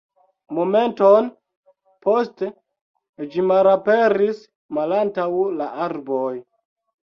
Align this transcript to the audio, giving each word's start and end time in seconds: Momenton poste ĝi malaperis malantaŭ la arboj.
Momenton 0.59 1.27
poste 2.07 2.49
ĝi 3.35 3.45
malaperis 3.53 4.43
malantaŭ 4.81 5.31
la 5.63 5.71
arboj. 5.89 6.35